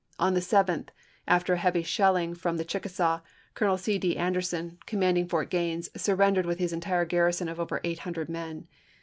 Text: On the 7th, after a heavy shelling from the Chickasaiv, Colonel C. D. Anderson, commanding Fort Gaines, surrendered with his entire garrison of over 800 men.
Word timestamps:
On 0.17 0.33
the 0.33 0.39
7th, 0.39 0.87
after 1.27 1.53
a 1.53 1.57
heavy 1.57 1.83
shelling 1.83 2.33
from 2.33 2.57
the 2.57 2.65
Chickasaiv, 2.65 3.21
Colonel 3.53 3.77
C. 3.77 3.99
D. 3.99 4.17
Anderson, 4.17 4.79
commanding 4.87 5.27
Fort 5.27 5.51
Gaines, 5.51 5.91
surrendered 5.95 6.47
with 6.47 6.57
his 6.57 6.73
entire 6.73 7.05
garrison 7.05 7.47
of 7.47 7.59
over 7.59 7.79
800 7.83 8.27
men. 8.27 8.67